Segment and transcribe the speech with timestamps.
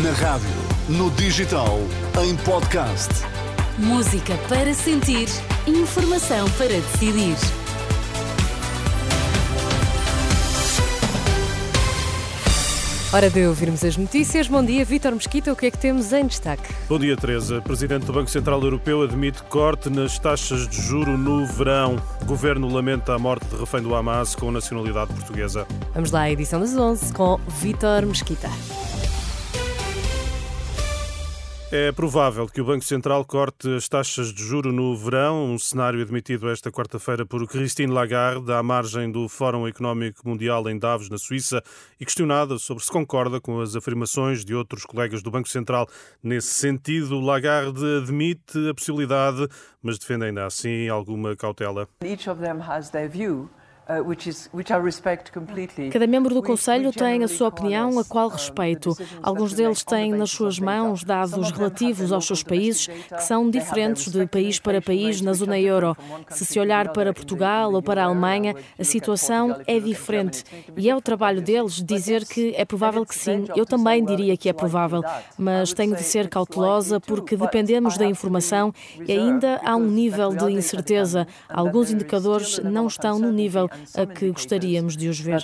[0.00, 0.48] Na rádio,
[0.88, 1.78] no digital,
[2.24, 3.10] em podcast.
[3.76, 5.28] Música para sentir,
[5.66, 7.36] informação para decidir.
[13.12, 14.48] Hora de ouvirmos as notícias.
[14.48, 15.52] Bom dia, Vítor Mesquita.
[15.52, 16.72] O que é que temos em destaque?
[16.88, 17.60] Bom dia, Teresa.
[17.60, 22.02] Presidente do Banco Central Europeu admite corte nas taxas de juro no verão.
[22.22, 25.66] O governo lamenta a morte de refém do Hamas com nacionalidade portuguesa.
[25.92, 28.48] Vamos lá à edição das 11 com Vítor Mesquita.
[31.74, 36.02] É provável que o Banco Central corte as taxas de juro no verão, um cenário
[36.02, 41.16] admitido esta quarta-feira por Christine Lagarde, à margem do Fórum Económico Mundial em Davos, na
[41.16, 41.62] Suíça,
[41.98, 45.88] e questionada sobre se concorda com as afirmações de outros colegas do Banco Central
[46.22, 47.18] nesse sentido.
[47.18, 49.48] Lagarde admite a possibilidade,
[49.82, 51.88] mas defende ainda assim alguma cautela.
[52.04, 53.48] Each of them has their view.
[53.82, 54.14] Uh,
[55.90, 58.96] Cada membro do Conselho tem a sua opinião, a qual respeito.
[59.20, 64.24] Alguns deles têm nas suas mãos dados relativos aos seus países, que são diferentes de
[64.24, 65.96] país para país na zona euro.
[66.30, 70.44] Se se olhar para Portugal ou para a Alemanha, a situação é diferente.
[70.76, 73.46] E é o trabalho deles dizer que é provável que sim.
[73.56, 75.02] Eu também diria que é provável,
[75.36, 78.72] mas tenho de ser cautelosa porque dependemos da informação
[79.08, 81.26] e ainda há um nível de incerteza.
[81.48, 85.42] Alguns indicadores não estão no nível a que gostaríamos de os ver.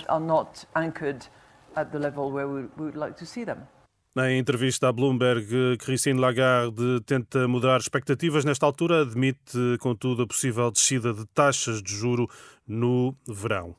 [4.16, 8.44] Na entrevista à Bloomberg, Christine Lagarde tenta mudar expectativas.
[8.44, 12.26] Nesta altura, admite, contudo, a possível descida de taxas de juro
[12.68, 13.74] no verão.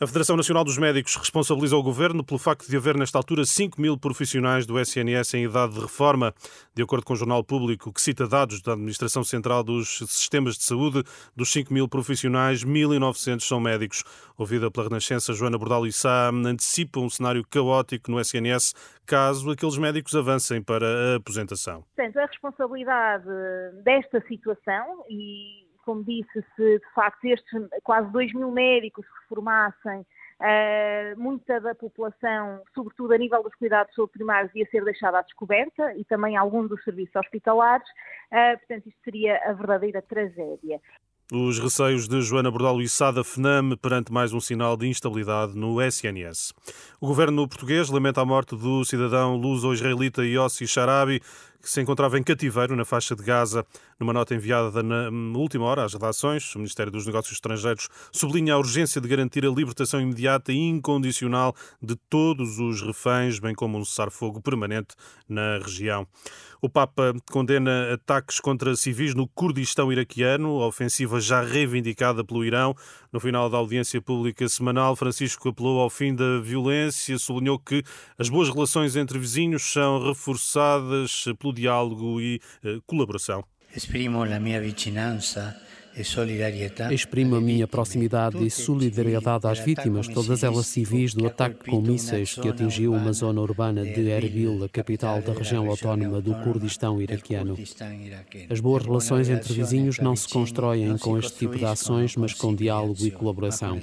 [0.00, 3.80] A Federação Nacional dos Médicos responsabiliza o governo pelo facto de haver, nesta altura, 5
[3.80, 6.34] mil profissionais do SNS em idade de reforma.
[6.74, 10.64] De acordo com o Jornal Público, que cita dados da Administração Central dos Sistemas de
[10.64, 11.04] Saúde,
[11.36, 14.02] dos 5 mil profissionais, 1.900 são médicos.
[14.38, 18.74] Ouvida pela Renascença, Joana Bordal e Sá antecipa um cenário caótico no SNS
[19.06, 21.84] caso aqueles médicos avancem para a aposentação.
[21.96, 23.28] Portanto, a responsabilidade
[23.82, 30.00] desta situação e como disse, se de facto estes quase 2 mil médicos se reformassem,
[30.00, 35.92] uh, muita da população, sobretudo a nível dos cuidados primários, ia ser deixada à descoberta
[35.96, 37.88] e também algum dos serviços hospitalares.
[38.30, 40.80] Uh, portanto, isto seria a verdadeira tragédia.
[41.32, 45.80] Os receios de Joana Bordalo e Sada FNAM perante mais um sinal de instabilidade no
[45.80, 46.52] SNS.
[47.00, 51.20] O governo português lamenta a morte do cidadão luso-israelita Yossi Sharabi,
[51.62, 53.64] que se encontrava em cativeiro na faixa de Gaza.
[53.98, 58.58] Numa nota enviada na última hora às redações, o Ministério dos Negócios Estrangeiros sublinha a
[58.58, 63.84] urgência de garantir a libertação imediata e incondicional de todos os reféns, bem como um
[63.84, 64.94] cessar-fogo permanente
[65.28, 66.06] na região.
[66.62, 72.76] O Papa condena ataques contra civis no Kurdistão iraquiano, a ofensiva já reivindicada pelo Irão.
[73.10, 77.82] No final da audiência pública semanal, Francisco apelou ao fim da violência, sublinhou que
[78.18, 83.44] as boas relações entre vizinhos são reforçadas pelo diálogo e eh, colaboração.
[83.74, 85.56] Exprimo a minha vicinança
[86.90, 92.34] Exprimo a minha proximidade e solidariedade às vítimas, todas elas civis, do ataque com mísseis
[92.34, 97.58] que atingiu uma zona urbana de Erbil, a capital da região autónoma do Kurdistão iraquiano.
[98.48, 102.54] As boas relações entre vizinhos não se constroem com este tipo de ações, mas com
[102.54, 103.80] diálogo e colaboração.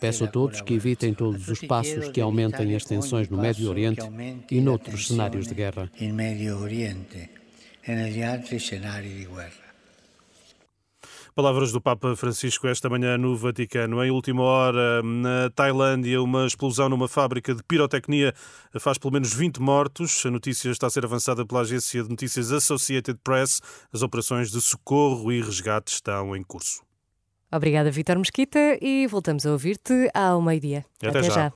[0.00, 4.02] Peço a todos que evitem todos os passos que aumentem as tensões no Médio Oriente
[4.50, 5.90] e noutros cenários de guerra.
[11.34, 14.04] Palavras do Papa Francisco esta manhã no Vaticano.
[14.04, 18.34] Em última hora, na Tailândia, uma explosão numa fábrica de pirotecnia
[18.78, 20.26] faz pelo menos 20 mortos.
[20.26, 23.62] A notícia está a ser avançada pela agência de notícias Associated Press.
[23.90, 26.82] As operações de socorro e resgate estão em curso.
[27.50, 30.84] Obrigada, Vitor Mesquita, e voltamos a ouvir-te ao meio-dia.
[30.98, 31.34] Até, Até já.
[31.34, 31.50] já.